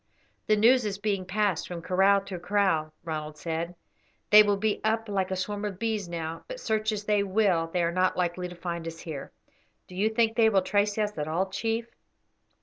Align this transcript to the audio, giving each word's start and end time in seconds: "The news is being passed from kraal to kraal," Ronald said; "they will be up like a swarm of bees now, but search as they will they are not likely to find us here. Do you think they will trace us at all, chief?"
"The 0.47 0.55
news 0.55 0.83
is 0.83 0.97
being 0.97 1.25
passed 1.27 1.67
from 1.67 1.83
kraal 1.83 2.21
to 2.21 2.39
kraal," 2.39 2.91
Ronald 3.03 3.37
said; 3.37 3.75
"they 4.31 4.41
will 4.41 4.57
be 4.57 4.81
up 4.83 5.07
like 5.07 5.29
a 5.29 5.35
swarm 5.35 5.63
of 5.63 5.77
bees 5.77 6.09
now, 6.09 6.43
but 6.47 6.59
search 6.59 6.91
as 6.91 7.03
they 7.03 7.21
will 7.21 7.67
they 7.67 7.83
are 7.83 7.91
not 7.91 8.17
likely 8.17 8.47
to 8.47 8.55
find 8.55 8.87
us 8.87 9.01
here. 9.01 9.31
Do 9.87 9.93
you 9.93 10.09
think 10.09 10.35
they 10.35 10.49
will 10.49 10.63
trace 10.63 10.97
us 10.97 11.15
at 11.19 11.27
all, 11.27 11.51
chief?" 11.51 11.85